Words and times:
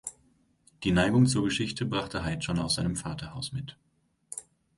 Die 0.83 0.91
Neigung 0.93 1.27
zur 1.27 1.43
Geschichte 1.43 1.85
brachte 1.85 2.23
Heyd 2.25 2.43
schon 2.43 2.57
aus 2.57 2.73
seinem 2.73 2.95
Vaterhaus 2.95 3.51
mit. 3.51 3.77